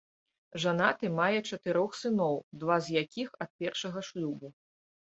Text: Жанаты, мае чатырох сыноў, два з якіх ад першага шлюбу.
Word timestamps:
Жанаты, 0.63 1.11
мае 1.19 1.39
чатырох 1.51 1.91
сыноў, 2.01 2.35
два 2.65 2.81
з 2.89 2.99
якіх 3.05 3.39
ад 3.47 3.51
першага 3.63 3.99
шлюбу. 4.13 4.57